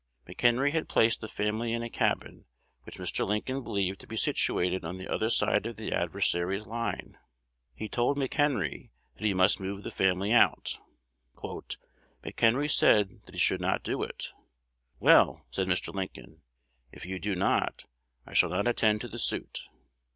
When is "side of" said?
5.29-5.75